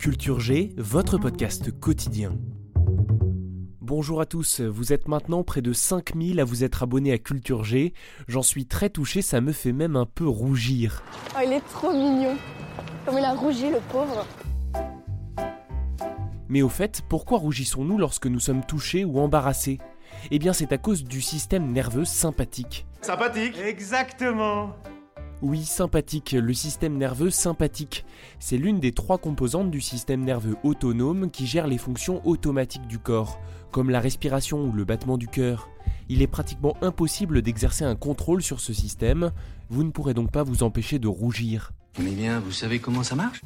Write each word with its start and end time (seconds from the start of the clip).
Culture 0.00 0.40
G, 0.40 0.72
votre 0.78 1.18
podcast 1.18 1.78
quotidien. 1.78 2.32
Bonjour 3.82 4.22
à 4.22 4.24
tous, 4.24 4.62
vous 4.62 4.94
êtes 4.94 5.08
maintenant 5.08 5.44
près 5.44 5.60
de 5.60 5.74
5000 5.74 6.40
à 6.40 6.44
vous 6.44 6.64
être 6.64 6.82
abonnés 6.82 7.12
à 7.12 7.18
Culture 7.18 7.64
G. 7.64 7.92
J'en 8.26 8.40
suis 8.40 8.64
très 8.64 8.88
touché, 8.88 9.20
ça 9.20 9.42
me 9.42 9.52
fait 9.52 9.72
même 9.72 9.96
un 9.96 10.06
peu 10.06 10.26
rougir. 10.26 11.02
Oh, 11.36 11.40
il 11.44 11.52
est 11.52 11.60
trop 11.60 11.92
mignon. 11.92 12.34
Comme 13.04 13.18
il 13.18 13.24
a 13.24 13.34
rougi, 13.34 13.68
le 13.68 13.80
pauvre. 13.92 14.26
Mais 16.48 16.62
au 16.62 16.70
fait, 16.70 17.02
pourquoi 17.06 17.36
rougissons-nous 17.36 17.98
lorsque 17.98 18.26
nous 18.26 18.40
sommes 18.40 18.64
touchés 18.64 19.04
ou 19.04 19.18
embarrassés? 19.18 19.80
Eh 20.30 20.38
bien, 20.38 20.54
c'est 20.54 20.72
à 20.72 20.78
cause 20.78 21.04
du 21.04 21.20
système 21.20 21.72
nerveux 21.72 22.06
sympathique. 22.06 22.86
Sympathique 23.02 23.58
Exactement 23.62 24.74
Oui, 25.42 25.64
sympathique, 25.64 26.32
le 26.32 26.52
système 26.52 26.98
nerveux 26.98 27.30
sympathique. 27.30 28.04
C'est 28.38 28.58
l'une 28.58 28.78
des 28.78 28.92
trois 28.92 29.16
composantes 29.16 29.70
du 29.70 29.80
système 29.80 30.22
nerveux 30.22 30.56
autonome 30.64 31.30
qui 31.30 31.46
gère 31.46 31.66
les 31.66 31.78
fonctions 31.78 32.20
automatiques 32.26 32.86
du 32.86 32.98
corps, 32.98 33.40
comme 33.70 33.88
la 33.88 34.00
respiration 34.00 34.62
ou 34.62 34.72
le 34.72 34.84
battement 34.84 35.16
du 35.16 35.28
cœur. 35.28 35.70
Il 36.10 36.20
est 36.20 36.26
pratiquement 36.26 36.76
impossible 36.82 37.40
d'exercer 37.40 37.84
un 37.84 37.96
contrôle 37.96 38.42
sur 38.42 38.60
ce 38.60 38.74
système, 38.74 39.32
vous 39.70 39.82
ne 39.82 39.90
pourrez 39.90 40.12
donc 40.12 40.30
pas 40.30 40.42
vous 40.42 40.62
empêcher 40.62 40.98
de 40.98 41.08
rougir. 41.08 41.72
Mais 41.98 42.10
bien, 42.10 42.38
vous 42.40 42.52
savez 42.52 42.78
comment 42.78 43.02
ça 43.02 43.14
marche? 43.14 43.40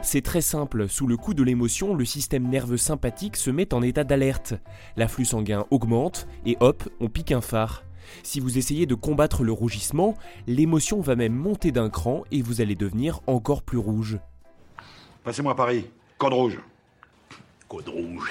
C'est 0.00 0.22
très 0.22 0.40
simple, 0.40 0.88
sous 0.88 1.06
le 1.06 1.16
coup 1.16 1.34
de 1.34 1.42
l'émotion, 1.42 1.94
le 1.94 2.04
système 2.04 2.48
nerveux 2.48 2.76
sympathique 2.76 3.36
se 3.36 3.50
met 3.50 3.74
en 3.74 3.82
état 3.82 4.04
d'alerte. 4.04 4.54
L'afflux 4.96 5.26
sanguin 5.26 5.66
augmente 5.70 6.26
et 6.46 6.56
hop, 6.60 6.88
on 7.00 7.08
pique 7.08 7.32
un 7.32 7.40
phare. 7.40 7.85
Si 8.22 8.40
vous 8.40 8.58
essayez 8.58 8.86
de 8.86 8.94
combattre 8.94 9.44
le 9.44 9.52
rougissement, 9.52 10.14
l'émotion 10.46 11.00
va 11.00 11.16
même 11.16 11.34
monter 11.34 11.72
d'un 11.72 11.90
cran 11.90 12.24
et 12.30 12.42
vous 12.42 12.60
allez 12.60 12.74
devenir 12.74 13.20
encore 13.26 13.62
plus 13.62 13.78
rouge. 13.78 14.18
Passez-moi 15.24 15.54
Paris. 15.56 15.86
Code 16.18 16.32
rouge. 16.32 16.60
Code 17.68 17.88
rouge. 17.88 18.30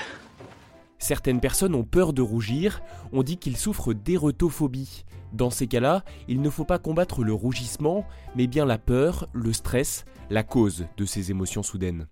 Certaines 0.98 1.40
personnes 1.40 1.76
ont 1.76 1.84
peur 1.84 2.14
de 2.14 2.22
rougir, 2.22 2.82
on 3.12 3.22
dit 3.22 3.38
qu'ils 3.38 3.58
souffrent 3.58 3.94
d'érotophobie. 3.94 5.06
Dans 5.34 5.50
ces 5.50 5.67
cas-là, 5.67 6.04
il 6.28 6.42
ne 6.42 6.50
faut 6.50 6.64
pas 6.64 6.80
combattre 6.80 7.23
le 7.23 7.34
rougissement, 7.34 8.08
mais 8.36 8.48
bien 8.48 8.66
la 8.66 8.78
peur, 8.78 9.28
le 9.34 9.54
stress, 9.54 10.06
la 10.30 10.44
cause 10.44 10.86
de 10.98 11.06
ces 11.06 11.30
émotions 11.30 11.64
soudaines. 11.64 12.08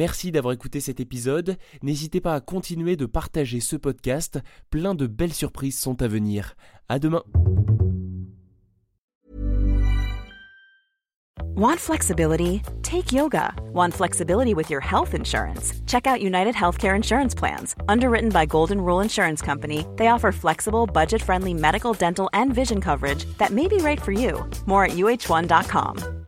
Merci 0.00 0.32
d'avoir 0.32 0.54
écouté 0.54 0.80
cet 0.80 0.98
épisode. 0.98 1.58
N'hésitez 1.82 2.22
pas 2.22 2.34
à 2.34 2.40
continuer 2.40 2.96
de 2.96 3.04
partager 3.04 3.60
ce 3.60 3.76
podcast. 3.76 4.38
Plein 4.70 4.94
de 4.94 5.06
belles 5.06 5.34
surprises 5.34 5.78
sont 5.78 6.00
à 6.00 6.08
venir. 6.08 6.56
À 6.88 6.98
demain. 6.98 7.22
Want 11.54 11.76
flexibility? 11.76 12.62
Take 12.80 13.12
yoga. 13.12 13.52
Want 13.74 13.92
flexibility 13.92 14.54
with 14.54 14.70
your 14.70 14.80
health 14.80 15.12
insurance? 15.12 15.74
Check 15.86 16.06
out 16.06 16.22
United 16.22 16.54
Healthcare 16.54 16.96
Insurance 16.96 17.34
Plans. 17.34 17.76
Underwritten 17.86 18.30
by 18.30 18.46
Golden 18.46 18.80
Rule 18.80 19.00
Insurance 19.02 19.42
Company, 19.42 19.84
they 19.96 20.06
offer 20.06 20.32
flexible, 20.32 20.86
budget 20.86 21.20
friendly 21.20 21.52
medical, 21.52 21.92
dental, 21.92 22.30
and 22.32 22.54
vision 22.54 22.80
coverage 22.80 23.26
that 23.36 23.50
may 23.50 23.68
be 23.68 23.76
right 23.76 24.00
for 24.00 24.12
you. 24.12 24.48
More 24.64 24.86
at 24.86 24.92
uh1.com. 24.92 26.19